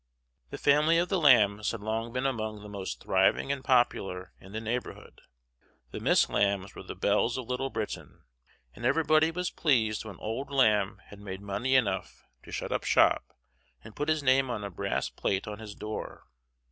The 0.49 0.57
family 0.57 0.97
of 0.97 1.09
the 1.09 1.19
Lambs 1.21 1.69
had 1.69 1.79
long 1.81 2.11
been 2.11 2.25
among 2.25 2.63
the 2.63 2.67
most 2.67 2.99
thriving 3.03 3.51
and 3.51 3.63
popular 3.63 4.33
in 4.41 4.51
the 4.51 4.59
neighborhood: 4.59 5.21
the 5.91 5.99
Miss 5.99 6.27
Lambs 6.27 6.73
were 6.73 6.81
the 6.81 6.95
belles 6.95 7.37
of 7.37 7.47
Little 7.47 7.69
Britain, 7.69 8.23
and 8.73 8.83
everybody 8.83 9.29
was 9.29 9.51
pleased 9.51 10.03
when 10.03 10.17
Old 10.17 10.49
Lamb 10.49 10.99
had 11.09 11.19
made 11.19 11.41
money 11.43 11.75
enough 11.75 12.25
to 12.41 12.51
shut 12.51 12.71
up 12.71 12.83
shop 12.83 13.37
and 13.83 13.95
put 13.95 14.09
his 14.09 14.23
name 14.23 14.49
on 14.49 14.63
a 14.63 14.71
brass 14.71 15.07
plate 15.07 15.45
on 15.45 15.59
his 15.59 15.75
door. 15.75 16.23